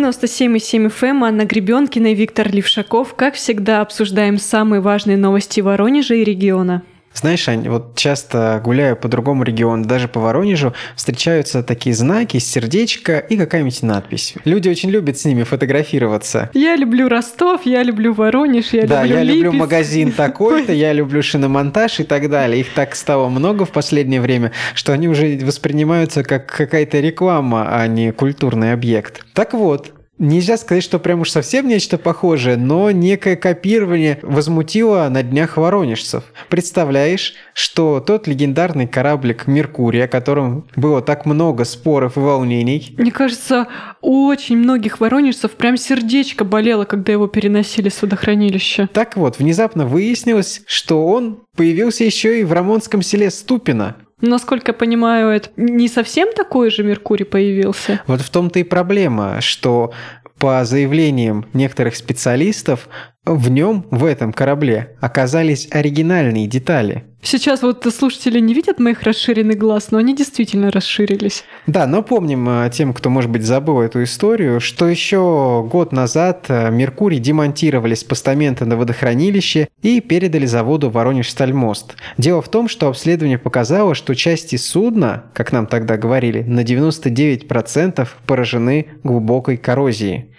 [0.00, 3.14] 97,7 FM, Анна Гребенкина и Виктор Левшаков.
[3.14, 6.82] Как всегда, обсуждаем самые важные новости Воронежа и региона.
[7.12, 13.18] Знаешь, Ань, вот часто гуляю по другому региону, даже по Воронежу, встречаются такие знаки, сердечко
[13.18, 14.34] и какая-нибудь надпись.
[14.44, 16.50] Люди очень любят с ними фотографироваться.
[16.54, 19.44] Я люблю Ростов, я люблю Воронеж, я да, люблю я Липецк.
[19.44, 22.60] люблю магазин такой-то, я люблю шиномонтаж и так далее.
[22.60, 27.86] Их так стало много в последнее время, что они уже воспринимаются как какая-то реклама, а
[27.86, 29.24] не культурный объект.
[29.34, 35.22] Так вот, Нельзя сказать, что прям уж совсем нечто похожее, но некое копирование возмутило на
[35.22, 36.24] днях воронежцев.
[36.50, 42.94] Представляешь, что тот легендарный кораблик «Меркурий», о котором было так много споров и волнений...
[42.98, 43.68] Мне кажется,
[44.02, 48.90] у очень многих воронежцев прям сердечко болело, когда его переносили с водохранилища.
[48.92, 54.74] Так вот, внезапно выяснилось, что он появился еще и в рамонском селе Ступино, Насколько я
[54.74, 58.02] понимаю, это не совсем такой же Меркурий появился.
[58.06, 59.92] Вот в том-то и проблема, что
[60.40, 62.88] по заявлениям некоторых специалистов,
[63.26, 67.04] в нем, в этом корабле, оказались оригинальные детали.
[67.22, 71.44] Сейчас вот слушатели не видят моих расширенных глаз, но они действительно расширились.
[71.66, 76.46] Да, но помним э, тем, кто, может быть, забыл эту историю, что еще год назад
[76.48, 81.94] э, Меркурий демонтировали с постамента на водохранилище и передали заводу Воронеж-Стальмост.
[82.16, 88.08] Дело в том, что обследование показало, что части судна, как нам тогда говорили, на 99%
[88.26, 90.30] поражены глубокой коррозией.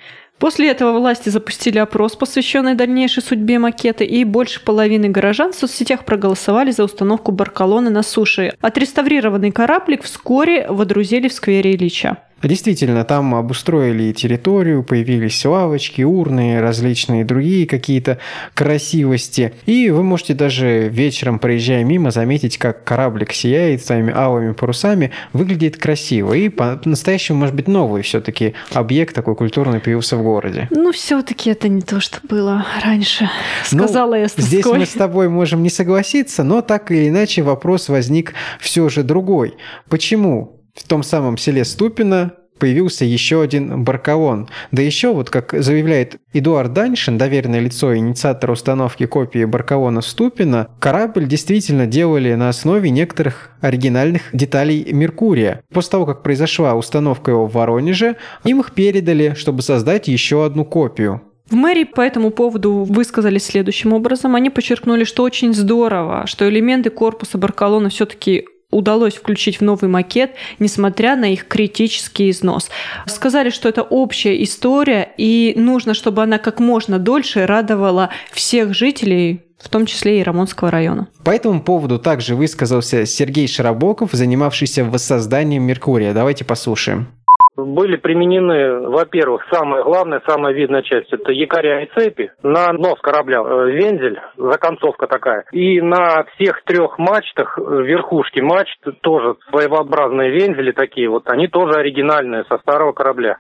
[0.41, 6.03] После этого власти запустили опрос, посвященный дальнейшей судьбе макета, и больше половины горожан в соцсетях
[6.03, 8.55] проголосовали за установку баркалоны на суше.
[8.59, 12.17] Отреставрированный кораблик вскоре водрузили в сквере Ильича.
[12.43, 18.17] Действительно, там обустроили территорию, появились лавочки, урны, различные другие какие-то
[18.53, 19.53] красивости.
[19.65, 25.77] И вы можете даже вечером, проезжая мимо, заметить, как кораблик сияет своими алыми парусами, выглядит
[25.77, 26.33] красиво.
[26.33, 30.67] И по-настоящему, может быть, новый все-таки объект такой культурный появился в городе.
[30.71, 33.29] Ну, все-таки это не то, что было раньше,
[33.65, 34.47] сказала ну, я с тоской.
[34.47, 39.03] Здесь мы с тобой можем не согласиться, но так или иначе вопрос возник все же
[39.03, 39.55] другой.
[39.89, 44.47] Почему в том самом селе Ступино появился еще один баркалон.
[44.69, 51.25] Да еще, вот как заявляет Эдуард Даньшин, доверенное лицо инициатора установки копии баркалона Ступина, корабль
[51.25, 55.63] действительно делали на основе некоторых оригинальных деталей Меркурия.
[55.73, 60.63] После того, как произошла установка его в Воронеже, им их передали, чтобы создать еще одну
[60.63, 61.21] копию.
[61.49, 64.35] В мэрии по этому поводу высказались следующим образом.
[64.35, 70.31] Они подчеркнули, что очень здорово, что элементы корпуса Баркалона все-таки удалось включить в новый макет,
[70.59, 72.69] несмотря на их критический износ.
[73.05, 79.41] Сказали, что это общая история, и нужно, чтобы она как можно дольше радовала всех жителей
[79.61, 81.07] в том числе и Рамонского района.
[81.23, 86.15] По этому поводу также высказался Сергей Широбоков, занимавшийся воссозданием Меркурия.
[86.15, 87.09] Давайте послушаем
[87.55, 92.31] были применены, во-первых, самое главное, самая видная часть, это якоря и цепи.
[92.43, 95.45] На нос корабля э, вензель, законцовка такая.
[95.51, 101.73] И на всех трех мачтах, э, верхушки мачт, тоже своеобразные вензели такие вот, они тоже
[101.73, 103.37] оригинальные, со старого корабля.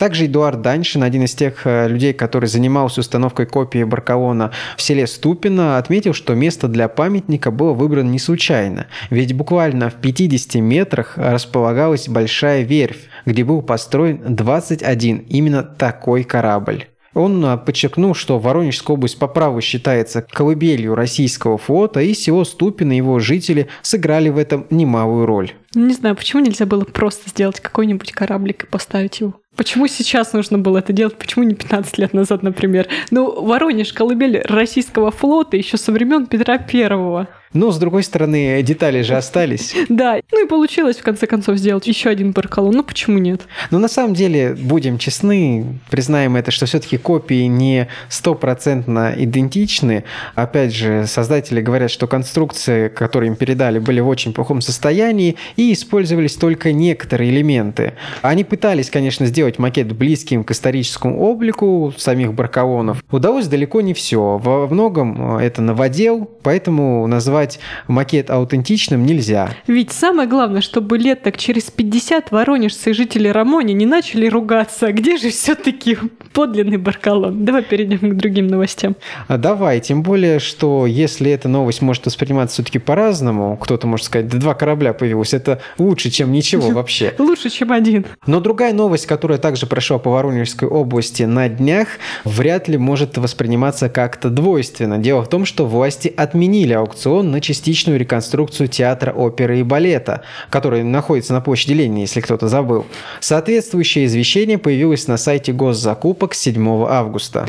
[0.00, 5.06] Также Эдуард Даньшин, один из тех э, людей, который занимался установкой копии Баркалона в селе
[5.06, 8.86] Ступино, отметил, что место для памятника было выбрано не случайно.
[9.10, 16.86] Ведь буквально в 50 метрах располагалась большая верфь, где был построен 21 именно такой корабль.
[17.12, 22.92] Он а, подчеркнул, что Воронежская область по праву считается колыбелью российского флота, и село Ступино
[22.92, 25.52] и его жители сыграли в этом немалую роль.
[25.74, 29.34] Не знаю, почему нельзя было просто сделать какой-нибудь кораблик и поставить его?
[29.56, 31.18] Почему сейчас нужно было это делать?
[31.18, 32.86] Почему не 15 лет назад, например?
[33.10, 37.28] Ну, Воронеж, колыбель российского флота еще со времен Петра Первого.
[37.52, 39.74] Но, с другой стороны, детали же остались.
[39.88, 42.72] Да, ну и получилось, в конце концов, сделать еще один баркалон.
[42.74, 43.42] Ну, почему нет?
[43.70, 50.04] Но на самом деле, будем честны, признаем это, что все-таки копии не стопроцентно идентичны.
[50.36, 55.72] Опять же, создатели говорят, что конструкции, которые им передали, были в очень плохом состоянии и
[55.72, 57.94] использовались только некоторые элементы.
[58.22, 63.02] Они пытались, конечно, сделать макет близким к историческому облику самих баркалонов.
[63.10, 64.38] Удалось далеко не все.
[64.38, 67.58] Во многом это новодел, поэтому назвать назвать
[67.88, 69.50] макет аутентичным нельзя.
[69.66, 74.92] Ведь самое главное, чтобы лет так через 50 воронежцы и жители Рамони не начали ругаться.
[74.92, 75.96] Где же все-таки
[76.32, 77.44] подлинный Баркалон?
[77.44, 78.96] Давай перейдем к другим новостям.
[79.28, 84.28] А давай, тем более, что если эта новость может восприниматься все-таки по-разному, кто-то может сказать,
[84.28, 87.14] да два корабля появилось, это лучше, чем ничего вообще.
[87.18, 88.04] Лучше, чем один.
[88.26, 91.88] Но другая новость, которая также прошло по Воронежской области на днях,
[92.24, 94.98] вряд ли может восприниматься как-то двойственно.
[94.98, 100.82] Дело в том, что власти отменили аукцион на частичную реконструкцию театра оперы и балета, который
[100.82, 102.86] находится на площади Ленина, если кто-то забыл.
[103.20, 107.48] Соответствующее извещение появилось на сайте госзакупок 7 августа.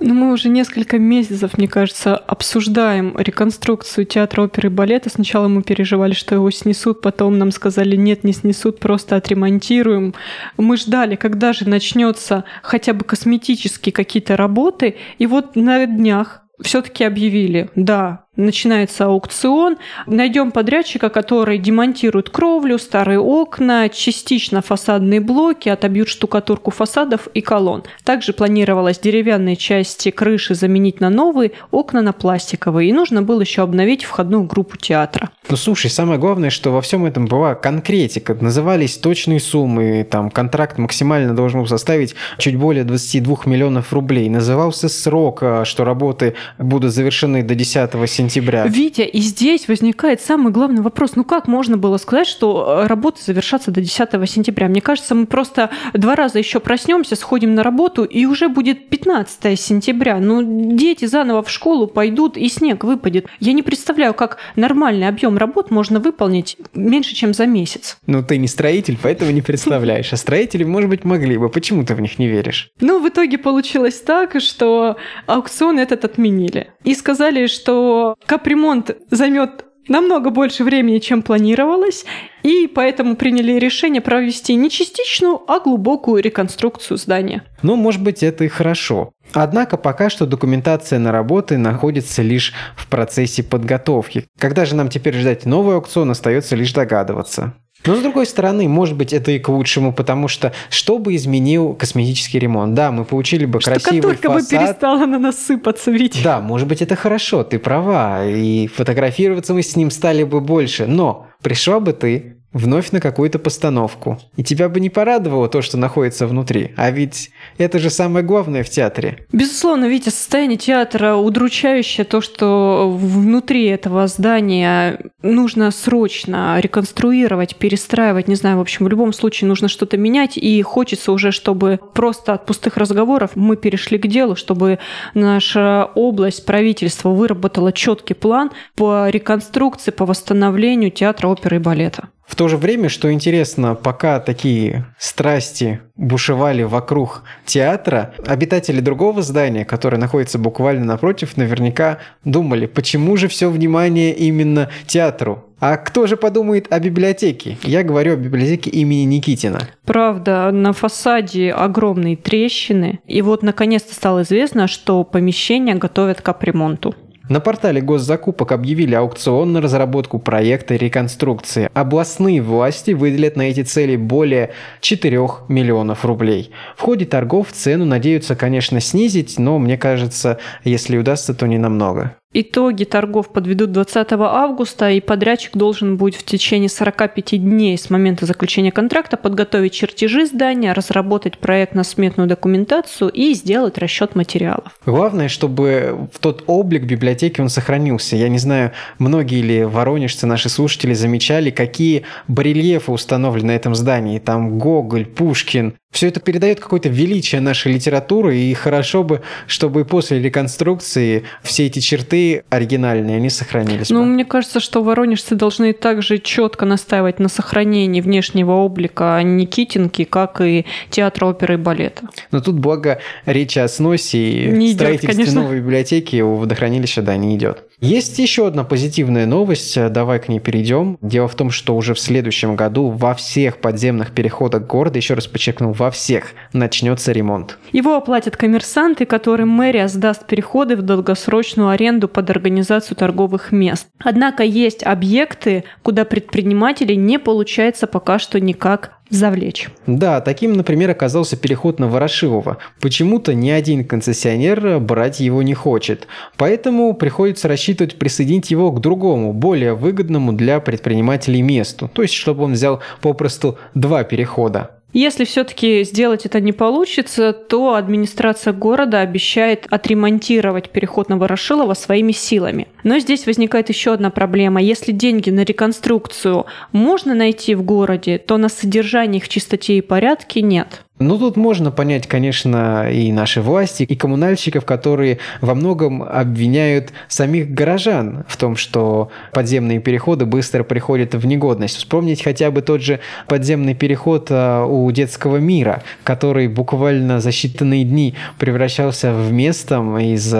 [0.00, 5.08] Ну, мы уже несколько месяцев, мне кажется, обсуждаем реконструкцию театра оперы и балета.
[5.08, 10.14] Сначала мы переживали, что его снесут, потом нам сказали, нет, не снесут, просто отремонтируем.
[10.56, 17.04] Мы ждали, когда же начнется хотя бы косметические какие-то работы, и вот на днях все-таки
[17.04, 19.76] объявили, да, начинается аукцион,
[20.06, 27.84] найдем подрядчика, который демонтирует кровлю, старые окна, частично фасадные блоки, отобьют штукатурку фасадов и колонн.
[28.04, 32.90] Также планировалось деревянные части крыши заменить на новые, окна на пластиковые.
[32.90, 35.30] И нужно было еще обновить входную группу театра.
[35.48, 38.34] Ну слушай, самое главное, что во всем этом была конкретика.
[38.34, 44.28] Назывались точные суммы, там контракт максимально должен был составить чуть более 22 миллионов рублей.
[44.28, 48.66] Назывался срок, а, что работы будут завершены до 10 сентября сентября.
[48.66, 51.16] Витя, и здесь возникает самый главный вопрос.
[51.16, 54.68] Ну как можно было сказать, что э, работы завершатся до 10 сентября?
[54.68, 59.58] Мне кажется, мы просто два раза еще проснемся, сходим на работу, и уже будет 15
[59.58, 60.18] сентября.
[60.18, 63.26] Ну, дети заново в школу пойдут, и снег выпадет.
[63.40, 67.98] Я не представляю, как нормальный объем работ можно выполнить меньше, чем за месяц.
[68.06, 70.12] Ну, ты не строитель, поэтому не представляешь.
[70.12, 71.48] А строители, может быть, могли бы.
[71.48, 72.70] Почему ты в них не веришь?
[72.80, 76.70] Ну, в итоге получилось так, что аукцион этот отменили.
[76.84, 82.04] И сказали, что капремонт займет намного больше времени, чем планировалось,
[82.42, 87.44] и поэтому приняли решение провести не частичную, а глубокую реконструкцию здания.
[87.62, 89.12] Ну, может быть, это и хорошо.
[89.32, 94.26] Однако пока что документация на работы находится лишь в процессе подготовки.
[94.38, 97.54] Когда же нам теперь ждать новый аукцион, остается лишь догадываться.
[97.86, 101.74] Но с другой стороны, может быть, это и к лучшему, потому что что бы изменил
[101.74, 102.74] косметический ремонт?
[102.74, 104.32] Да, мы получили бы красивый фасад.
[104.32, 106.22] бы перестала на нас сыпаться, ведь.
[106.22, 110.86] Да, может быть, это хорошо, ты права, и фотографироваться мы с ним стали бы больше,
[110.86, 114.18] но пришла бы ты вновь на какую-то постановку.
[114.36, 116.72] И тебя бы не порадовало то, что находится внутри.
[116.76, 119.26] А ведь это же самое главное в театре.
[119.32, 128.36] Безусловно, Витя, состояние театра удручающее то, что внутри этого здания нужно срочно реконструировать, перестраивать, не
[128.36, 132.46] знаю, в общем, в любом случае нужно что-то менять, и хочется уже, чтобы просто от
[132.46, 134.78] пустых разговоров мы перешли к делу, чтобы
[135.14, 142.08] наша область, правительство выработало четкий план по реконструкции, по восстановлению театра оперы и балета.
[142.26, 149.64] В то же время, что интересно, пока такие страсти бушевали вокруг театра, обитатели другого здания,
[149.64, 155.44] которое находится буквально напротив, наверняка думали, почему же все внимание именно театру?
[155.60, 157.56] А кто же подумает о библиотеке?
[157.62, 159.60] Я говорю о библиотеке имени Никитина.
[159.86, 163.00] Правда, на фасаде огромные трещины.
[163.06, 166.94] И вот наконец-то стало известно, что помещение готовят к капремонту.
[167.26, 171.70] На портале госзакупок объявили аукцион на разработку проекта реконструкции.
[171.72, 174.50] Областные власти выделят на эти цели более
[174.80, 175.18] 4
[175.48, 176.50] миллионов рублей.
[176.76, 182.14] В ходе торгов цену надеются, конечно, снизить, но мне кажется, если удастся, то не намного.
[182.36, 188.26] Итоги торгов подведут 20 августа, и подрядчик должен будет в течение 45 дней с момента
[188.26, 194.76] заключения контракта подготовить чертежи здания, разработать проектно-сметную документацию и сделать расчет материалов.
[194.84, 198.16] Главное, чтобы в тот облик библиотеки он сохранился.
[198.16, 204.18] Я не знаю, многие ли воронежцы, наши слушатели, замечали, какие барельефы установлены на этом здании.
[204.18, 210.20] Там Гоголь, Пушкин, все это передает какое-то величие нашей литературы, и хорошо бы, чтобы после
[210.20, 213.90] реконструкции все эти черты оригинальные, они сохранились.
[213.90, 220.40] Ну, мне кажется, что воронежцы должны также четко настаивать на сохранении внешнего облика Никитинки, как
[220.40, 222.08] и театра оперы и балета.
[222.32, 227.16] Но тут, благо, речь о сносе и не строительстве идет, новой библиотеки у водохранилища, да,
[227.16, 227.62] не идет.
[227.84, 230.96] Есть еще одна позитивная новость, давай к ней перейдем.
[231.02, 235.26] Дело в том, что уже в следующем году во всех подземных переходах города, еще раз
[235.26, 237.58] подчеркну, во всех начнется ремонт.
[237.72, 243.86] Его оплатят коммерсанты, которым мэрия сдаст переходы в долгосрочную аренду под организацию торговых мест.
[244.02, 249.68] Однако есть объекты, куда предприниматели не получается пока что никак завлечь.
[249.86, 252.58] Да, таким, например, оказался переход на Ворошилова.
[252.80, 256.06] Почему-то ни один концессионер брать его не хочет.
[256.36, 261.90] Поэтому приходится рассчитывать присоединить его к другому, более выгодному для предпринимателей месту.
[261.92, 264.70] То есть, чтобы он взял попросту два перехода.
[264.94, 272.12] Если все-таки сделать это не получится, то администрация города обещает отремонтировать переход на Ворошилова своими
[272.12, 272.68] силами.
[272.84, 274.62] Но здесь возникает еще одна проблема.
[274.62, 280.42] Если деньги на реконструкцию можно найти в городе, то на содержание их чистоте и порядке
[280.42, 280.84] нет.
[281.04, 287.50] Ну, тут можно понять, конечно, и наши власти, и коммунальщиков, которые во многом обвиняют самих
[287.50, 291.76] горожан в том, что подземные переходы быстро приходят в негодность.
[291.76, 297.84] Вспомнить хотя бы тот же подземный переход а, у детского мира, который буквально за считанные
[297.84, 300.34] дни превращался в место из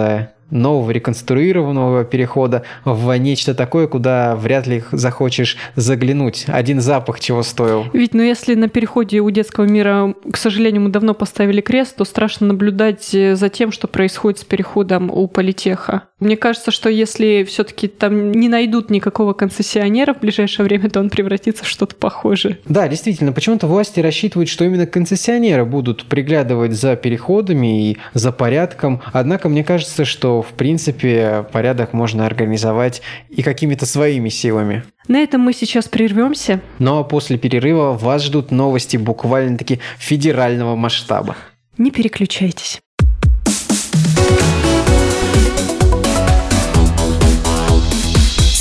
[0.49, 6.45] нового реконструированного перехода в нечто такое, куда вряд ли захочешь заглянуть.
[6.47, 7.85] Один запах чего стоил.
[7.93, 12.05] Ведь, ну если на переходе у детского мира, к сожалению, мы давно поставили крест, то
[12.05, 16.03] страшно наблюдать э, за тем, что происходит с переходом у политеха.
[16.19, 21.09] Мне кажется, что если все-таки там не найдут никакого концессионера в ближайшее время, то он
[21.09, 22.59] превратится в что-то похожее.
[22.65, 29.01] Да, действительно, почему-то власти рассчитывают, что именно концессионеры будут приглядывать за переходами и за порядком.
[29.11, 34.83] Однако мне кажется, что в принципе порядок можно организовать и какими-то своими силами.
[35.07, 36.61] На этом мы сейчас прервемся.
[36.79, 41.35] Но после перерыва вас ждут новости буквально-таки федерального масштаба.
[41.77, 42.81] Не переключайтесь.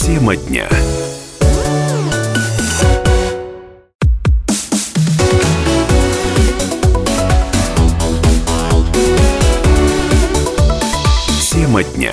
[0.05, 0.69] Тема дня.
[11.75, 12.13] Тема дня.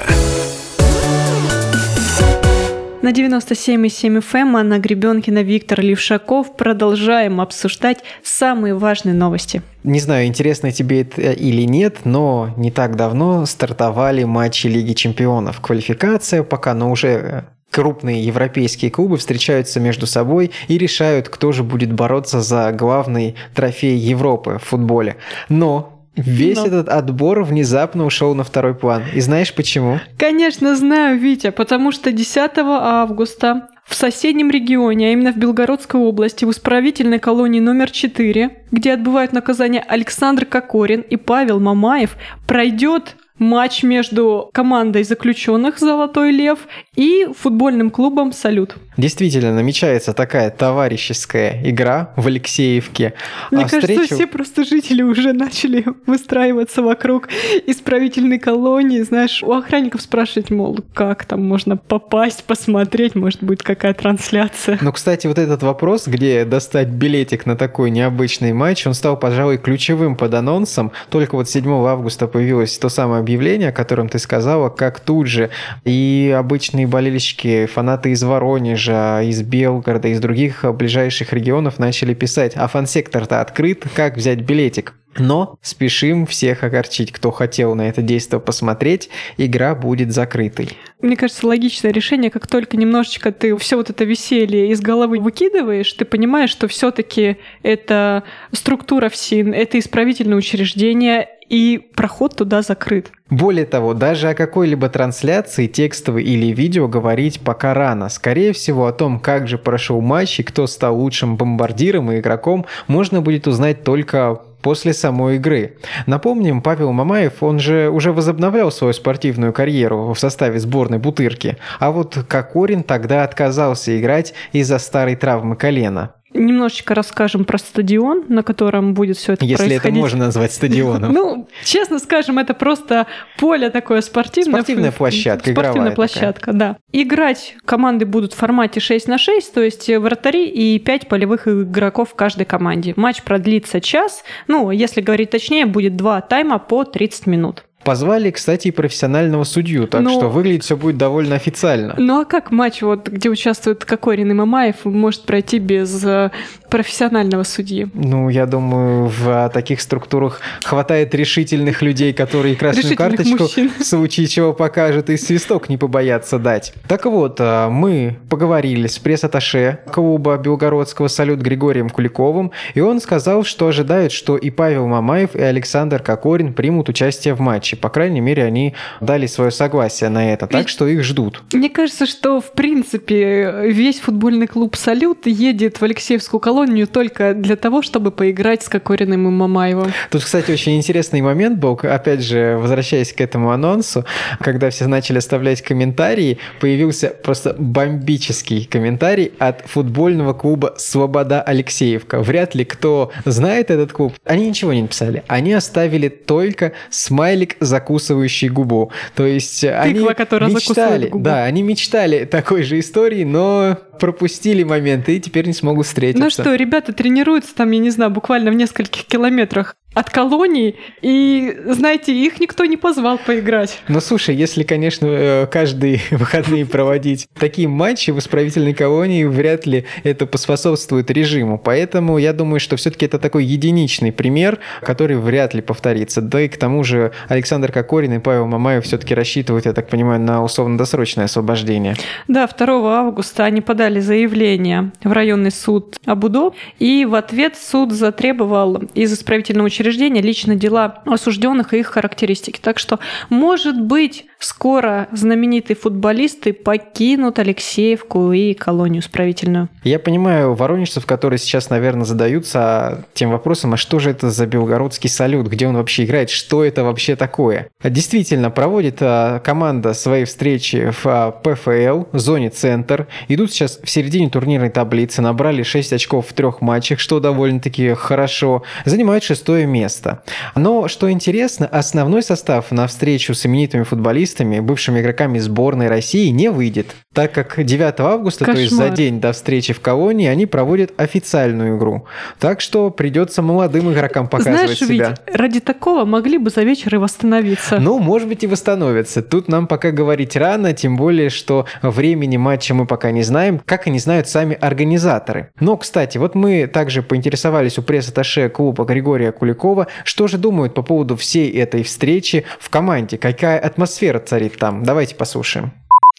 [3.04, 6.58] На 97,7 FM Анна Гребенкина, Виктор Левшаков.
[6.58, 9.62] Продолжаем обсуждать самые важные новости.
[9.84, 15.62] Не знаю, интересно тебе это или нет, но не так давно стартовали матчи Лиги Чемпионов.
[15.62, 21.62] Квалификация пока, но уже э, крупные европейские клубы встречаются между собой и решают, кто же
[21.62, 25.18] будет бороться за главный трофей Европы в футболе.
[25.50, 26.68] Но Весь Но.
[26.68, 29.04] этот отбор внезапно ушел на второй план.
[29.14, 30.00] И знаешь почему?
[30.18, 36.46] Конечно, знаю, Витя, потому что 10 августа в соседнем регионе, а именно в Белгородской области,
[36.46, 42.16] в исправительной колонии номер 4, где отбывают наказание Александр Кокорин и Павел Мамаев,
[42.48, 46.60] пройдет матч между командой заключенных «Золотой лев»
[46.96, 48.76] и футбольным клубом «Салют».
[48.98, 53.14] Действительно, намечается такая товарищеская игра в Алексеевке.
[53.50, 54.16] Мне а кажется, встречу...
[54.16, 57.30] все просто жители уже начали выстраиваться вокруг
[57.66, 59.02] исправительной колонии.
[59.02, 64.78] Знаешь, у охранников спрашивать, мол, как там можно попасть, посмотреть, может быть, какая трансляция.
[64.82, 69.58] Ну, кстати, вот этот вопрос, где достать билетик на такой необычный матч, он стал, пожалуй,
[69.58, 70.92] ключевым под анонсом.
[71.10, 75.50] Только вот 7 августа появилось то самое объявление, о котором ты сказала, как тут же
[75.86, 82.68] и обычные болельщики, фанаты из Воронежа, из Белгорода, из других ближайших регионов начали писать, а
[82.68, 84.96] фан-сектор-то открыт, как взять билетик?
[85.18, 90.70] Но спешим всех огорчить, кто хотел на это действие посмотреть, игра будет закрытой.
[91.02, 95.92] Мне кажется, логичное решение, как только немножечко ты все вот это веселье из головы выкидываешь,
[95.94, 103.12] ты понимаешь, что все-таки это структура ФСИН, это исправительное учреждение, и проход туда закрыт.
[103.30, 108.08] Более того, даже о какой-либо трансляции, текстовой или видео говорить пока рано.
[108.08, 112.66] Скорее всего, о том, как же прошел матч и кто стал лучшим бомбардиром и игроком,
[112.88, 115.78] можно будет узнать только после самой игры.
[116.06, 121.92] Напомним, Павел Мамаев, он же уже возобновлял свою спортивную карьеру в составе сборной Бутырки, а
[121.92, 126.16] вот Кокорин тогда отказался играть из-за старой травмы колена.
[126.34, 129.86] Немножечко расскажем про стадион, на котором будет все это Если происходить.
[129.86, 131.14] это можно назвать стадионом.
[131.22, 133.06] Ну, честно скажем, это просто
[133.38, 134.62] поле такое спортивное.
[134.62, 136.78] Спортивная площадка, Спортивная площадка, да.
[136.92, 142.12] Играть команды будут в формате 6 на 6, то есть вратари и 5 полевых игроков
[142.12, 142.94] в каждой команде.
[142.96, 147.64] Матч продлится час, ну, если говорить точнее, будет два тайма по 30 минут.
[147.84, 151.96] Позвали, кстати, и профессионального судью, так ну, что выглядит все будет довольно официально.
[151.98, 156.30] Ну а как матч, вот, где участвует Кокорин и Мамаев, может пройти без э,
[156.70, 157.88] профессионального судьи?
[157.94, 163.72] Ну, я думаю, в таких структурах хватает решительных людей, которые красную карточку мужчин.
[163.80, 166.74] в случае чего покажут и свисток не побоятся дать.
[166.88, 173.44] Так вот, э, мы поговорили с пресс-атташе клуба Белгородского «Салют» Григорием Куликовым, и он сказал,
[173.44, 177.76] что ожидает, что и Павел Мамаев, и Александр Кокорин примут участие в матче матче.
[177.76, 181.44] По крайней мере, они дали свое согласие на это, так что их ждут.
[181.54, 187.56] Мне кажется, что, в принципе, весь футбольный клуб «Салют» едет в Алексеевскую колонию только для
[187.56, 189.92] того, чтобы поиграть с Кокориным и Мамаевым.
[190.10, 194.06] Тут, кстати, очень интересный момент был, опять же, возвращаясь к этому анонсу,
[194.40, 202.22] когда все начали оставлять комментарии, появился просто бомбический комментарий от футбольного клуба «Свобода Алексеевка».
[202.22, 204.14] Вряд ли кто знает этот клуб.
[204.26, 205.24] Они ничего не написали.
[205.28, 208.92] Они оставили только смайлик закусывающий губу.
[209.16, 215.20] То есть Тыква, они мечтали, да, они мечтали такой же истории, но пропустили моменты и
[215.22, 216.24] теперь не смогут встретиться.
[216.24, 221.54] Ну что, ребята тренируются там, я не знаю, буквально в нескольких километрах от колонии, и,
[221.66, 223.80] знаете, их никто не позвал поиграть.
[223.90, 229.86] Ну, слушай, если, конечно, э, каждые выходные проводить такие матчи в исправительной колонии, вряд ли
[230.04, 231.58] это поспособствует режиму.
[231.58, 236.22] Поэтому я думаю, что все-таки это такой единичный пример, который вряд ли повторится.
[236.22, 240.22] Да и к тому же Александр Кокорин и Павел Мамаев все-таки рассчитывают, я так понимаю,
[240.22, 241.96] на условно-досрочное освобождение.
[242.30, 248.78] Да, 2 августа они подали заявление в районный суд Абудо, и в ответ суд затребовал
[248.94, 252.60] из исправительного учреждения лично дела осужденных и их характеристики.
[252.62, 259.70] Так что, может быть, скоро знаменитые футболисты покинут Алексеевку и колонию исправительную.
[259.84, 265.10] Я понимаю воронежцев, которые сейчас, наверное, задаются тем вопросом, а что же это за белгородский
[265.10, 267.70] салют, где он вообще играет, что это вообще такое.
[267.84, 273.08] Действительно, проводит а, команда свои встречи в а, ПФЛ, зоне центр.
[273.28, 278.64] Идут сейчас в середине турнирной таблицы, набрали 6 очков в трех матчах, что довольно-таки хорошо.
[278.86, 280.24] Занимают шестое место.
[280.56, 286.50] Но, что интересно, основной состав на встречу с именитыми футболистами, бывшими игроками сборной России, не
[286.50, 288.56] выйдет, так как 9 августа, Кошмар.
[288.56, 292.06] то есть за день до встречи в колонии, они проводят официальную игру.
[292.40, 295.16] Так что придется молодым игрокам показывать Знаешь, себя.
[295.26, 297.80] ведь ради такого могли бы за вечер и восстановиться.
[297.80, 299.22] Ну, может быть, и восстановится.
[299.22, 303.88] Тут нам пока говорить рано, тем более, что времени матча мы пока не знаем, как
[303.88, 305.52] и не знают сами организаторы.
[305.60, 310.82] Но, кстати, вот мы также поинтересовались у пресс-атташе клуба Григория Куликова, что же думают по
[310.82, 314.84] поводу всей этой встречи в команде, какая атмосфера царит там.
[314.84, 315.74] Давайте послушаем.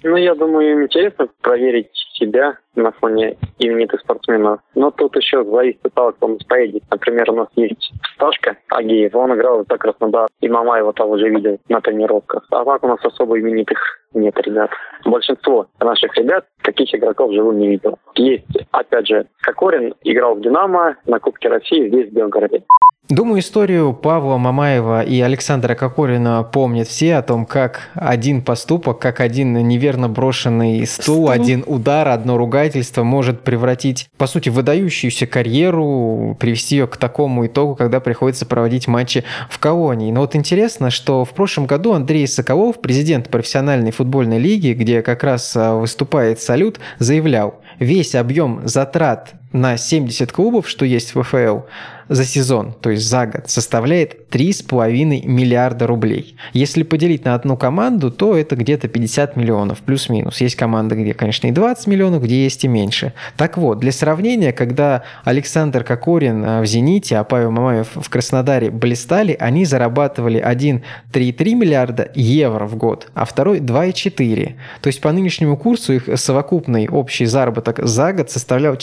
[0.04, 4.60] Ну, я думаю, им интересно проверить себя на фоне именитых спортсменов.
[4.74, 6.82] Но тут еще зависит от того, кто у нас поедет.
[6.90, 11.28] Например, у нас есть Сташка Агеев, он играл за Краснодар, и мама его там уже
[11.28, 12.44] видел на тренировках.
[12.50, 13.78] А так у нас особо именитых
[14.14, 14.70] нет ребят.
[15.04, 17.98] Большинство наших ребят таких игроков живым не видел.
[18.14, 22.64] Есть, опять же, Кокорин играл в «Динамо» на Кубке России здесь, в Белгороде.
[23.12, 29.20] Думаю, историю Павла Мамаева и Александра Кокорина помнят все о том, как один поступок, как
[29.20, 31.30] один неверно брошенный стул, Стул.
[31.30, 37.74] один удар, одно ругательство может превратить, по сути, выдающуюся карьеру, привести ее к такому итогу,
[37.74, 40.10] когда приходится проводить матчи в колонии.
[40.10, 45.22] Но вот интересно, что в прошлом году Андрей Соколов, президент профессиональной футбольной лиги, где как
[45.22, 51.60] раз а, выступает «Салют», заявлял, весь объем затрат на 70 клубов, что есть в ФФЛ,
[52.08, 56.36] за сезон, то есть за год, составляет 3,5 миллиарда рублей.
[56.52, 60.40] Если поделить на одну команду, то это где-то 50 миллионов, плюс-минус.
[60.40, 63.12] Есть команды, где, конечно, и 20 миллионов, где есть и меньше.
[63.36, 68.70] Так вот, для сравнения, когда Александр Кокорин э, в «Зените», а Павел Мамаев в Краснодаре
[68.70, 74.54] блистали, они зарабатывали 1,3 миллиарда евро в год, а второй 2,4.
[74.80, 78.76] То есть по нынешнему курсу их совокупный общий заработок за год составлял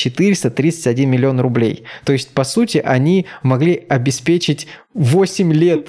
[0.60, 1.84] 431 миллион рублей.
[2.06, 5.88] То есть, по сути, они могли обеспечить 8 лет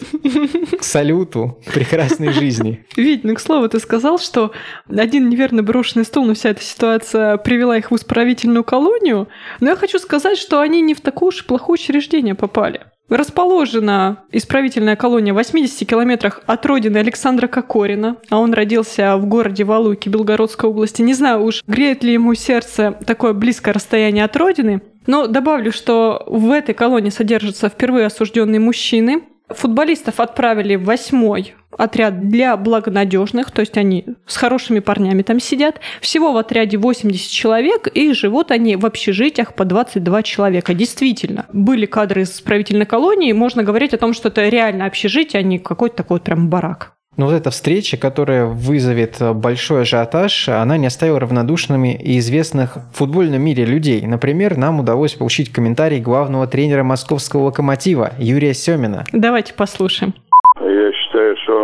[0.78, 2.84] к салюту прекрасной жизни.
[2.96, 4.52] Вить, ну, к слову, ты сказал, что
[4.88, 9.28] один неверно брошенный стул, но вся эта ситуация привела их в исправительную колонию.
[9.60, 12.82] Но я хочу сказать, что они не в такое уж плохое учреждение попали.
[13.10, 19.64] Расположена исправительная колония в 80 километрах от родины Александра Кокорина, а он родился в городе
[19.64, 21.02] Валуйки Белгородской области.
[21.02, 26.22] Не знаю уж, греет ли ему сердце такое близкое расстояние от родины, но добавлю, что
[26.28, 29.24] в этой колонии содержатся впервые осужденные мужчины.
[29.48, 35.80] Футболистов отправили в восьмой отряд для благонадежных, то есть они с хорошими парнями там сидят.
[36.00, 40.74] Всего в отряде 80 человек, и живут они в общежитиях по 22 человека.
[40.74, 45.42] Действительно, были кадры из исправительной колонии, можно говорить о том, что это реально общежитие, а
[45.42, 46.92] не какой-то такой вот прям барак.
[47.16, 52.96] Но вот эта встреча, которая вызовет большой ажиотаж, она не оставила равнодушными и известных в
[52.96, 54.06] футбольном мире людей.
[54.06, 59.04] Например, нам удалось получить комментарий главного тренера московского «Локомотива» Юрия Семина.
[59.12, 60.14] Давайте послушаем.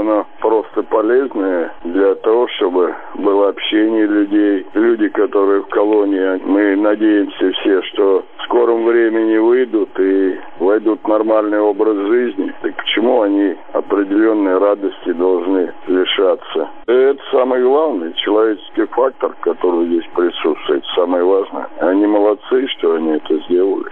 [0.00, 4.66] Оно просто полезное для того, чтобы было общение людей.
[4.74, 11.09] Люди, которые в колонии, мы надеемся все, что в скором времени выйдут и войдут в
[11.09, 12.52] нормальный образ жизни.
[12.62, 16.68] Так почему они определенной радости должны лишаться?
[16.87, 21.68] Это самый главный человеческий фактор, который здесь присутствует, самое важное.
[21.80, 23.90] Они молодцы, что они это сделали.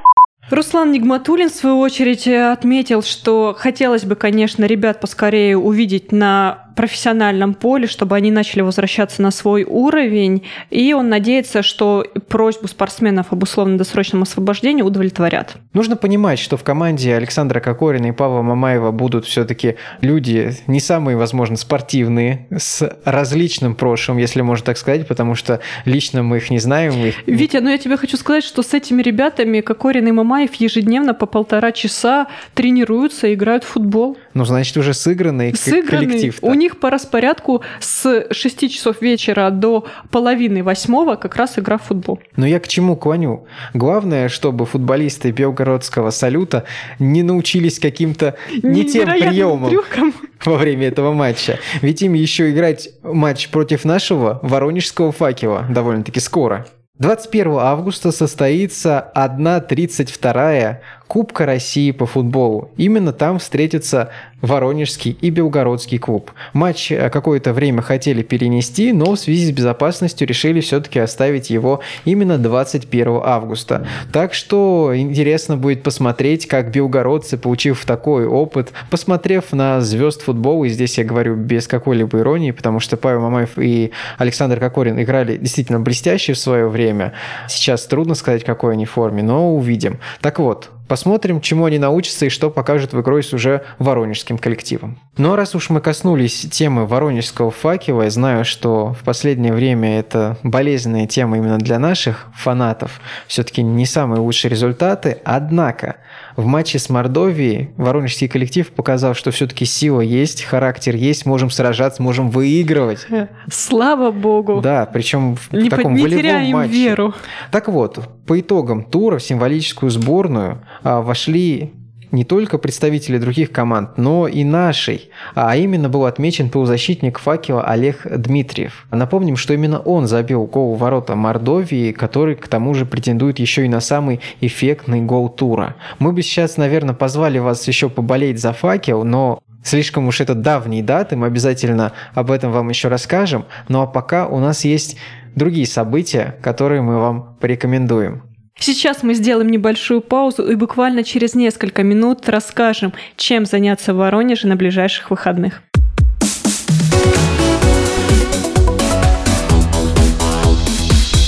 [0.54, 7.54] Руслан Нигматулин, в свою очередь, отметил, что хотелось бы, конечно, ребят поскорее увидеть на профессиональном
[7.54, 10.42] поле, чтобы они начали возвращаться на свой уровень.
[10.70, 15.56] И он надеется, что просьбу спортсменов об условно-досрочном освобождении удовлетворят.
[15.72, 21.16] Нужно понимать, что в команде Александра Кокорина и Павла Мамаева будут все-таки люди не самые,
[21.16, 26.58] возможно, спортивные, с различным прошлым, если можно так сказать, потому что лично мы их не
[26.58, 26.92] знаем.
[27.04, 27.16] Их...
[27.26, 31.26] Витя, ну я тебе хочу сказать, что с этими ребятами Кокорин и Мамаев ежедневно по
[31.26, 34.16] полтора часа тренируются и играют в футбол.
[34.34, 36.06] Ну, значит, уже сыгранный, Сыгранный.
[36.06, 36.38] коллектив.
[36.42, 41.82] У них по распорядку с 6 часов вечера до половины восьмого как раз игра в
[41.82, 42.20] футбол.
[42.36, 43.46] Но я к чему клоню?
[43.74, 46.64] Главное, чтобы футболисты Белгородского салюта
[46.98, 50.14] не научились каким-то не тем приемам трюкам.
[50.44, 51.58] во время этого матча.
[51.82, 56.66] Ведь им еще играть матч против нашего воронежского факела довольно-таки скоро.
[56.98, 60.76] 21 августа состоится 1.32
[61.08, 62.70] Кубка России по футболу.
[62.76, 64.10] Именно там встретятся
[64.44, 66.30] Воронежский и Белгородский клуб.
[66.52, 71.80] Матч э, какое-то время хотели перенести, но в связи с безопасностью решили все-таки оставить его
[72.04, 73.86] именно 21 августа.
[74.12, 80.68] Так что интересно будет посмотреть, как белгородцы, получив такой опыт, посмотрев на звезд футбола, и
[80.68, 85.80] здесь я говорю без какой-либо иронии, потому что Павел Мамаев и Александр Кокорин играли действительно
[85.80, 87.12] блестяще в свое время.
[87.48, 90.00] Сейчас трудно сказать, какой они форме, но увидим.
[90.20, 94.98] Так вот, Посмотрим, чему они научатся и что покажут в игре с уже воронежским коллективом.
[95.16, 99.98] Ну а раз уж мы коснулись темы воронежского факела, я знаю, что в последнее время
[99.98, 103.00] это болезненная тема именно для наших фанатов.
[103.26, 105.96] Все-таки не самые лучшие результаты, однако
[106.36, 112.02] в матче с Мордовией воронежский коллектив показал, что все-таки сила есть, характер есть, можем сражаться,
[112.02, 113.06] можем выигрывать.
[113.50, 114.60] Слава богу.
[114.60, 116.72] Да, причем в Не, таком по- не волевом матче.
[116.72, 117.14] веру.
[117.50, 121.72] Так вот, по итогам тура в символическую сборную а, вошли
[122.14, 125.10] не только представители других команд, но и нашей.
[125.34, 128.86] А именно был отмечен полузащитник факела Олег Дмитриев.
[128.90, 133.68] Напомним, что именно он забил гол ворота Мордовии, который к тому же претендует еще и
[133.68, 135.74] на самый эффектный гол тура.
[135.98, 140.82] Мы бы сейчас, наверное, позвали вас еще поболеть за факел, но Слишком уж это давние
[140.82, 143.46] даты, мы обязательно об этом вам еще расскажем.
[143.68, 144.98] Ну а пока у нас есть
[145.34, 148.33] другие события, которые мы вам порекомендуем.
[148.58, 154.46] Сейчас мы сделаем небольшую паузу и буквально через несколько минут расскажем, чем заняться в Воронеже
[154.46, 155.62] на ближайших выходных.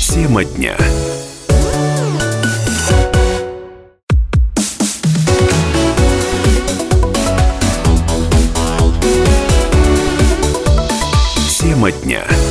[0.09, 0.77] Тема дня.
[11.61, 12.46] Тема дня.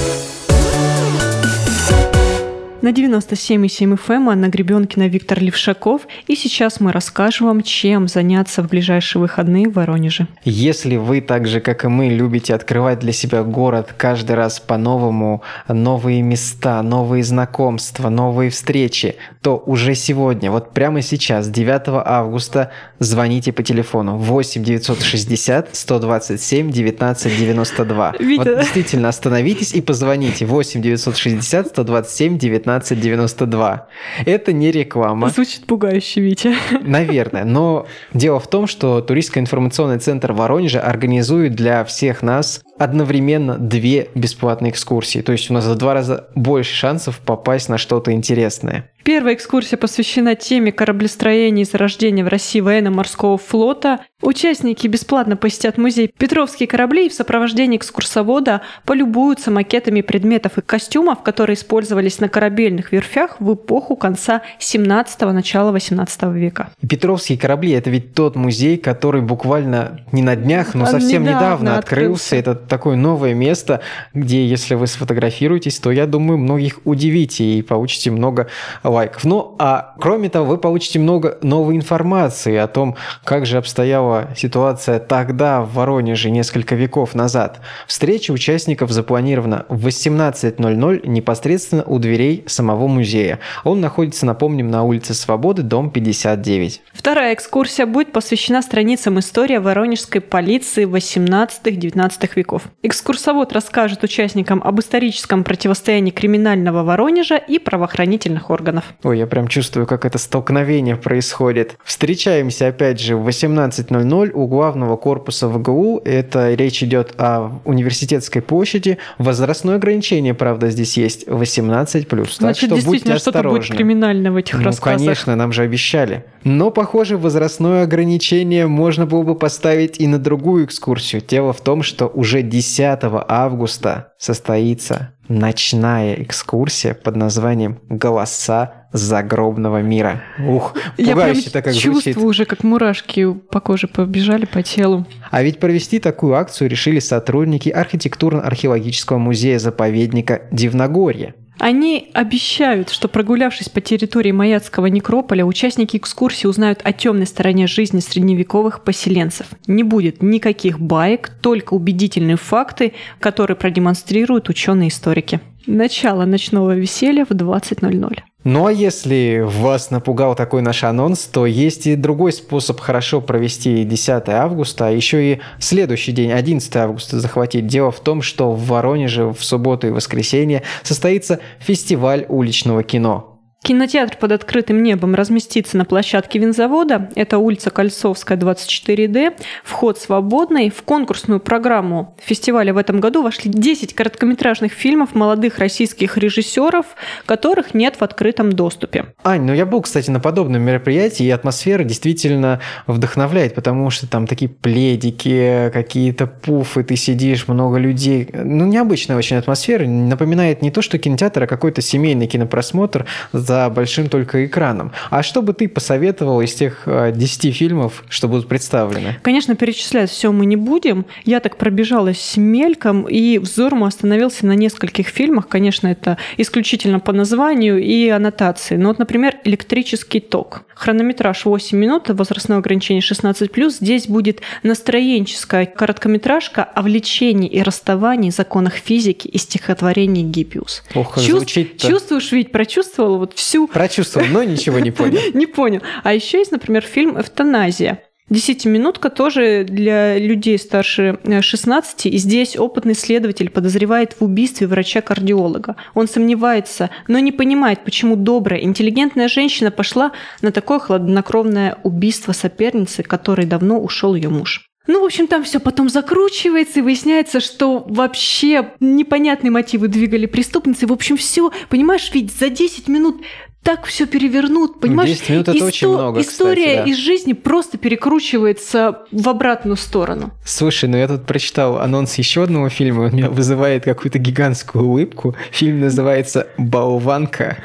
[2.86, 6.04] На 97,7 FM Анна Гребенкина, Виктор Левшаков.
[6.28, 10.28] И сейчас мы расскажем вам, чем заняться в ближайшие выходные в Воронеже.
[10.44, 15.42] Если вы так же, как и мы, любите открывать для себя город каждый раз по-новому,
[15.68, 22.70] новые места, новые знакомства, новые встречи, то уже сегодня, вот прямо сейчас, 9 августа,
[23.00, 28.14] звоните по телефону 8 960 127 19 92.
[28.20, 28.38] Витя.
[28.38, 33.88] Вот действительно, остановитесь и позвоните 8 960 127 19 92.
[34.26, 35.30] Это не реклама.
[35.30, 36.56] Звучит пугающе, Витя.
[36.82, 44.10] Наверное, но дело в том, что туристско-информационный центр Воронежа организует для всех нас одновременно две
[44.16, 45.20] бесплатные экскурсии.
[45.20, 48.92] То есть у нас в два раза больше шансов попасть на что-то интересное.
[49.04, 54.00] Первая экскурсия посвящена теме кораблестроения и зарождения в России военно-морского флота.
[54.22, 61.22] Участники бесплатно посетят музей Петровские корабли и в сопровождении экскурсовода полюбуются макетами предметов и костюмов,
[61.22, 66.70] которые использовались на корабельных верфях в эпоху конца 17-го, начала 18 века.
[66.88, 71.38] Петровские корабли– это ведь тот музей, который буквально не на днях, но Он совсем недавно,
[71.38, 72.36] недавно открылся.
[72.36, 72.36] открылся.
[72.38, 73.82] Это такое новое место,
[74.14, 78.48] где, если вы сфотографируетесь, то, я думаю, многих удивите и получите много
[78.82, 79.26] лайков.
[79.26, 83.58] Ну, а кроме того, вы получите много новой информации о том, как же
[84.06, 87.60] обстояла ситуация тогда в Воронеже несколько веков назад.
[87.88, 93.40] Встреча участников запланирована в 18.00 непосредственно у дверей самого музея.
[93.64, 96.82] Он находится, напомним, на улице Свободы, дом 59.
[96.94, 102.64] Вторая экскурсия будет посвящена страницам истории воронежской полиции 18-19 веков.
[102.84, 108.86] Экскурсовод расскажет участникам об историческом противостоянии криминального Воронежа и правоохранительных органов.
[109.04, 111.78] Ой, я прям чувствую, как это столкновение происходит.
[111.84, 118.42] Встречаемся опять же в 18.00 20.00 у главного корпуса ВГУ, это речь идет о университетской
[118.42, 122.06] площади, возрастное ограничение, правда, здесь есть 18+.
[122.06, 123.76] Так Значит, что будьте действительно, что-то будет осторожны.
[123.76, 124.98] криминальное в этих Ну, рассказах.
[125.00, 126.26] конечно, нам же обещали.
[126.44, 131.22] Но, похоже, возрастное ограничение можно было бы поставить и на другую экскурсию.
[131.28, 140.22] Дело в том, что уже 10 августа состоится ночная экскурсия под названием «Голоса загробного мира».
[140.40, 142.18] Ух, пугающе так как чувствую звучит.
[142.18, 145.06] уже, как мурашки по коже побежали по телу.
[145.32, 151.36] А ведь провести такую акцию решили сотрудники архитектурно-археологического музея-заповедника Дивногорье.
[151.60, 158.00] Они обещают, что прогулявшись по территории Маяцкого некрополя, участники экскурсии узнают о темной стороне жизни
[158.00, 159.48] средневековых поселенцев.
[159.68, 165.40] Не будет никаких баек, только убедительные факты, которые продемонстрируют ученые-историки.
[165.66, 168.20] Начало ночного веселья в 20.00.
[168.46, 173.84] Ну а если вас напугал такой наш анонс, то есть и другой способ хорошо провести
[173.84, 177.66] 10 августа, а еще и следующий день, 11 августа, захватить.
[177.66, 183.35] Дело в том, что в Воронеже в субботу и воскресенье состоится фестиваль уличного кино.
[183.64, 187.10] Кинотеатр под открытым небом разместится на площадке винзавода.
[187.16, 189.34] Это улица Кольцовская, 24D.
[189.64, 190.70] Вход свободный.
[190.70, 196.86] В конкурсную программу фестиваля в этом году вошли 10 короткометражных фильмов молодых российских режиссеров,
[197.26, 199.16] которых нет в открытом доступе.
[199.24, 204.28] Ань, ну я был, кстати, на подобном мероприятии, и атмосфера действительно вдохновляет, потому что там
[204.28, 208.30] такие пледики, какие-то пуфы, ты сидишь, много людей.
[208.32, 214.10] Ну, необычная очень атмосфера, напоминает не то, что кинотеатр, а какой-то семейный кинопросмотр за большим
[214.10, 214.92] только экраном.
[215.10, 219.18] А что бы ты посоветовал из тех э, 10 фильмов, что будут представлены?
[219.22, 221.06] Конечно, перечислять все мы не будем.
[221.24, 225.48] Я так пробежалась мельком, и взор мой остановился на нескольких фильмах.
[225.48, 228.76] Конечно, это исключительно по названию и аннотации.
[228.76, 230.64] Но вот, например, «Электрический ток».
[230.76, 233.70] Хронометраж 8 минут, возрастное ограничение 16+.
[233.70, 240.84] Здесь будет настроенческая короткометражка о влечении и расставании, законах физики и стихотворении Гиппиус.
[240.96, 241.88] Ох, Чувств- звучит-то.
[241.88, 245.20] Чувствуешь, ведь прочувствовал вот всю Прочувствовал, но ничего не понял.
[245.34, 245.82] не понял.
[246.04, 248.02] А еще есть, например, фильм «Эвтаназия».
[248.28, 255.76] Десятиминутка тоже для людей старше э, 16, и здесь опытный следователь подозревает в убийстве врача-кардиолога.
[255.94, 263.04] Он сомневается, но не понимает, почему добрая, интеллигентная женщина пошла на такое хладнокровное убийство соперницы,
[263.04, 264.72] которой давно ушел ее муж.
[264.88, 270.86] Ну, в общем, там все потом закручивается, и выясняется, что вообще непонятные мотивы двигали преступницы.
[270.86, 273.22] В общем, все, понимаешь, ведь за 10 минут
[273.66, 275.10] так все перевернут, понимаешь?
[275.10, 276.92] 10 минут это очень много, История кстати, да.
[276.92, 280.30] из жизни просто перекручивается в обратную сторону.
[280.46, 285.36] Слушай, ну я тут прочитал анонс еще одного фильма, он меня вызывает какую-то гигантскую улыбку.
[285.52, 287.58] Фильм называется «Болванка».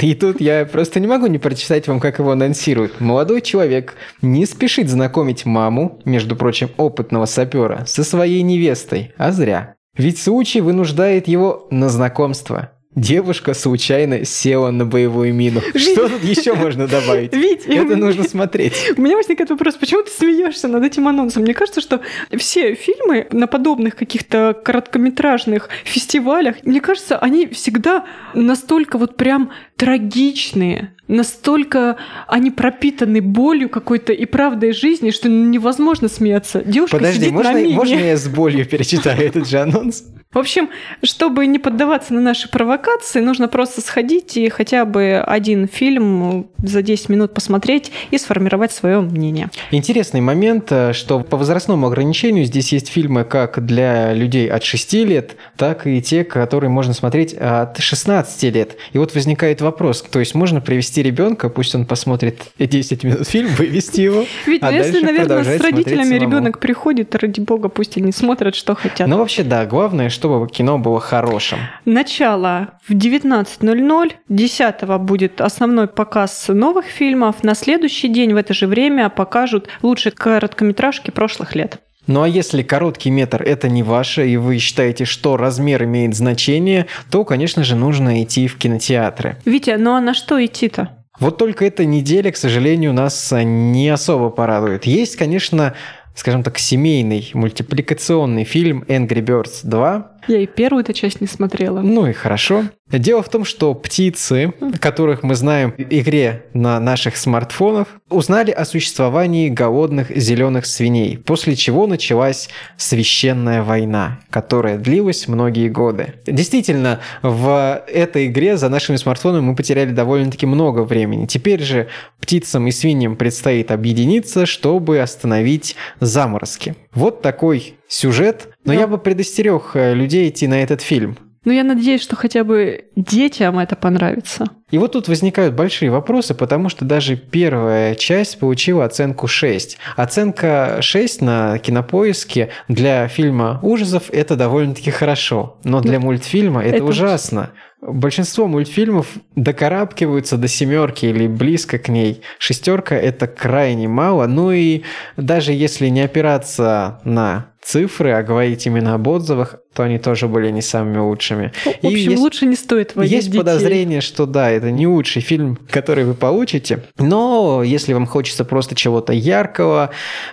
[0.00, 2.98] И тут я просто не могу не прочитать вам, как его анонсируют.
[3.02, 9.74] Молодой человек не спешит знакомить маму, между прочим, опытного сапера, со своей невестой, а зря.
[9.94, 12.72] Ведь случай вынуждает его на знакомство.
[12.94, 15.62] Девушка случайно села на боевую мину.
[15.74, 17.34] Что тут еще можно добавить?
[17.34, 18.74] Вить, Это нужно смотреть.
[18.98, 21.42] У меня возникает вопрос, почему ты смеешься над этим анонсом?
[21.42, 22.02] Мне кажется, что
[22.36, 30.94] все фильмы на подобных каких-то короткометражных фестивалях, мне кажется, они всегда настолько вот прям трагичные,
[31.08, 31.96] настолько
[32.28, 36.62] они пропитаны болью какой-то и правдой жизни, что невозможно смеяться.
[36.62, 37.74] Девушка Подожди, сидит можно, на мине.
[37.74, 40.04] можно я с болью перечитаю этот же анонс?
[40.32, 40.70] В общем,
[41.02, 46.80] чтобы не поддаваться на наши провокации, нужно просто сходить и хотя бы один фильм за
[46.80, 49.50] 10 минут посмотреть и сформировать свое мнение.
[49.72, 55.04] Интересный момент, э, что по возрастному ограничению здесь есть фильмы как для людей от 6
[55.04, 58.76] лет, так и те, которые можно смотреть от 16 лет.
[58.92, 63.48] И вот возникает вопрос, то есть можно привести ребенка, пусть он посмотрит 10 минут фильм,
[63.48, 68.54] вывести его, Ведь, а если, наверное, с родителями ребенок приходит, ради бога, пусть они смотрят,
[68.54, 69.08] что хотят.
[69.08, 71.58] Ну вообще да, главное, чтобы кино было хорошим.
[71.84, 78.68] Начало в 19.00, 10 будет основной показ новых фильмов, на следующий день в это же
[78.68, 81.80] время покажут лучшие короткометражки прошлых лет.
[82.06, 86.86] Ну а если короткий метр это не ваше, и вы считаете, что размер имеет значение,
[87.10, 89.38] то, конечно же, нужно идти в кинотеатры.
[89.44, 90.90] Витя, ну а на что идти-то?
[91.18, 94.86] Вот только эта неделя, к сожалению, нас а, не особо порадует.
[94.86, 95.74] Есть, конечно,
[96.14, 100.11] скажем так, семейный мультипликационный фильм Angry Birds 2.
[100.28, 101.80] Я и первую-то часть не смотрела.
[101.80, 102.64] Ну и хорошо.
[102.90, 108.66] Дело в том, что птицы, которых мы знаем в игре на наших смартфонах, узнали о
[108.66, 116.14] существовании голодных зеленых свиней, после чего началась священная война, которая длилась многие годы.
[116.26, 121.24] Действительно, в этой игре за нашими смартфонами мы потеряли довольно-таки много времени.
[121.26, 121.88] Теперь же
[122.20, 126.74] птицам и свиньям предстоит объединиться, чтобы остановить заморозки.
[126.94, 128.80] Вот такой сюжет, но Да.
[128.80, 131.16] я бы предостерег э, людей идти на этот фильм.
[131.44, 134.44] Ну, я надеюсь, что хотя бы детям это понравится.
[134.70, 139.76] И вот тут возникают большие вопросы, потому что даже первая часть получила оценку 6.
[139.96, 146.84] Оценка 6 на кинопоиске для фильма ужасов это довольно-таки хорошо, но для мультфильма это, это
[146.84, 147.50] ужасно.
[147.82, 152.22] Большинство мультфильмов докарабкиваются до семерки или близко к ней.
[152.38, 154.26] Шестерка это крайне мало.
[154.28, 154.82] Ну и
[155.16, 160.50] даже если не опираться на цифры, а говорить именно об отзывах, то они тоже были
[160.52, 161.52] не самыми лучшими.
[161.64, 163.38] В И общем, есть- лучше не стоит водить есть детей.
[163.38, 166.84] подозрение, что да, это не лучший фильм, который вы получите.
[166.98, 169.90] Но если вам хочется просто чего-то яркого,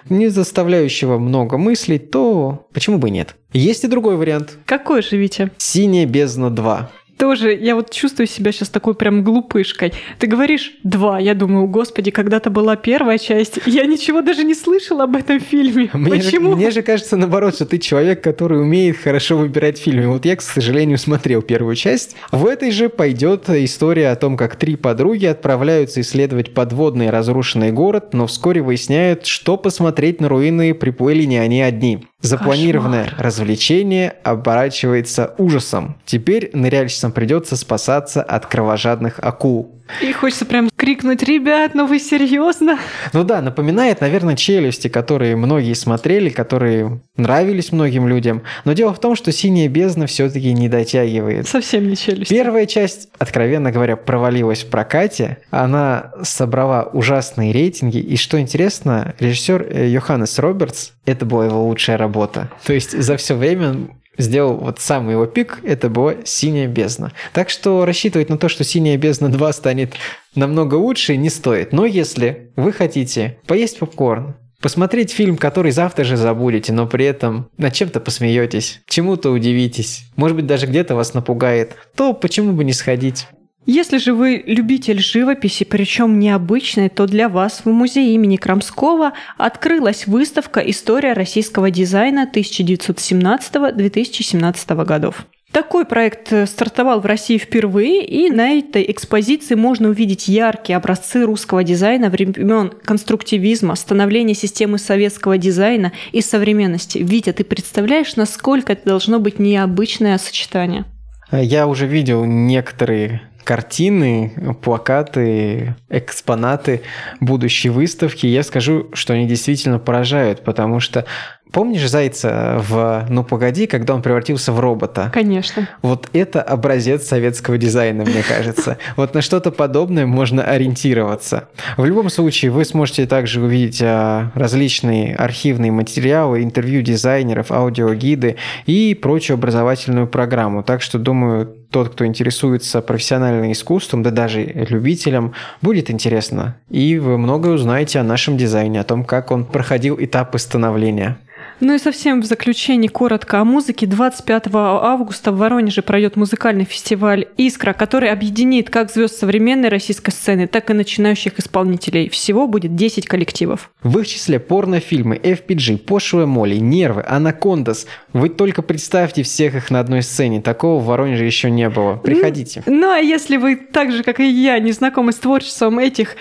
[0.08, 3.36] не заставляющего много мыслей, то почему бы и нет?
[3.54, 4.58] Есть и другой вариант.
[4.66, 5.50] Какой же, Витя?
[5.58, 6.90] «Синяя бездна 2».
[7.20, 9.92] Тоже, я вот чувствую себя сейчас такой прям глупышкой.
[10.20, 15.04] Ты говоришь два, я думаю, господи, когда-то была первая часть, я ничего даже не слышала
[15.04, 15.90] об этом фильме.
[15.94, 16.56] Мне же, Почему?
[16.56, 20.08] мне же кажется, наоборот, что ты человек, который умеет хорошо выбирать фильмы.
[20.08, 22.16] Вот я, к сожалению, смотрел первую часть.
[22.32, 28.14] В этой же пойдет история о том, как три подруги отправляются исследовать подводный разрушенный город,
[28.14, 32.06] но вскоре выясняют, что посмотреть на руины приплыли не они одни.
[32.22, 33.26] Запланированное Кошмар.
[33.26, 35.96] развлечение оборачивается ужасом.
[36.06, 39.80] Теперь ныряльщицам придется спасаться от кровожадных акул.
[40.02, 42.78] И хочется прям крикнуть, ребят, ну вы серьезно?
[43.12, 48.44] Ну да, напоминает, наверное, челюсти, которые многие смотрели, которые нравились многим людям.
[48.66, 51.48] Но дело в том, что синяя бездна все-таки не дотягивает.
[51.48, 52.30] Совсем не челюсть.
[52.30, 55.40] Первая часть, откровенно говоря, провалилась в прокате.
[55.50, 57.98] Она собрала ужасные рейтинги.
[57.98, 62.50] И что интересно, режиссер э, Йоханнес Робертс, это была его лучшая работа.
[62.64, 67.12] То есть за все время сделал вот самый его пик, это была «Синяя бездна».
[67.34, 69.94] Так что рассчитывать на то, что «Синяя бездна 2» станет
[70.36, 71.74] намного лучше, не стоит.
[71.74, 77.50] Но если вы хотите поесть попкорн, Посмотреть фильм, который завтра же забудете, но при этом
[77.58, 82.74] над чем-то посмеетесь, чему-то удивитесь, может быть даже где-то вас напугает, то почему бы не
[82.74, 83.28] сходить?
[83.72, 90.08] Если же вы любитель живописи, причем необычной, то для вас в музее имени Крамского открылась
[90.08, 95.28] выставка «История российского дизайна 1917-2017 годов».
[95.52, 101.24] Такой проект э, стартовал в России впервые, и на этой экспозиции можно увидеть яркие образцы
[101.24, 106.98] русского дизайна времен конструктивизма, становления системы советского дизайна и современности.
[106.98, 110.86] Витя, ты представляешь, насколько это должно быть необычное сочетание?
[111.32, 114.32] Я уже видел некоторые картины,
[114.62, 116.84] плакаты, экспонаты
[117.20, 118.28] будущей выставки.
[118.28, 121.06] Я скажу, что они действительно поражают, потому что
[121.52, 125.10] Помнишь Зайца в «Ну погоди», когда он превратился в робота?
[125.12, 125.68] Конечно.
[125.82, 128.78] Вот это образец советского дизайна, мне кажется.
[128.96, 131.50] Вот на что-то подобное можно ориентироваться.
[131.76, 138.36] В любом случае, вы сможете также увидеть а, различные архивные материалы, интервью дизайнеров, аудиогиды
[138.68, 140.62] и прочую образовательную программу.
[140.62, 146.58] Так что, думаю, тот, кто интересуется профессиональным искусством, да даже любителям, будет интересно.
[146.70, 151.18] И вы многое узнаете о нашем дизайне, о том, как он проходил этапы становления.
[151.60, 153.86] Ну и совсем в заключении коротко о музыке.
[153.86, 160.48] 25 августа в Воронеже пройдет музыкальный фестиваль «Искра», который объединит как звезд современной российской сцены,
[160.48, 162.10] так и начинающих исполнителей.
[162.10, 163.72] Всего будет 10 коллективов.
[163.84, 167.88] В их числе порнофильмы, FPG, Пошлая Молли, Нервы, Анакондас.
[168.14, 170.42] Вы только представьте всех их на одной сцене.
[170.42, 171.96] Такого в Воронеже еще не было.
[171.96, 172.64] Приходите.
[172.66, 176.16] Ну а если вы так же, как и я, не знакомы с творчеством этих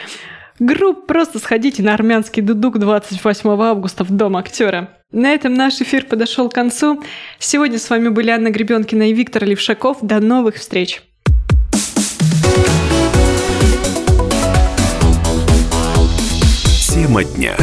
[0.58, 4.88] групп, просто сходите на армянский дудук 28 августа в Дом актера.
[5.10, 7.02] На этом наш эфир подошел к концу.
[7.38, 9.98] Сегодня с вами были Анна Гребенкина и Виктор Левшаков.
[10.02, 11.02] До новых встреч!
[16.92, 17.56] Тема дня.